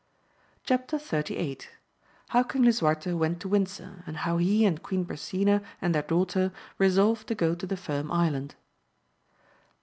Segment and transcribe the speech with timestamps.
[0.63, 0.87] Chap.
[0.87, 1.67] XXXVllJ,—
[2.29, 6.51] How King Lisuarte went to Windsor, and how he and Queen Brisena and their daughter
[6.79, 8.55] resolved to go to the Firm Island.